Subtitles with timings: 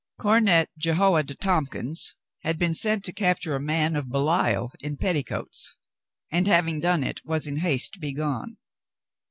[0.19, 5.75] Cornet Jehoiada Tompkins had been sent to capture a man of Belial in petticoats,
[6.31, 8.57] and, having done it, was in haste to be gone.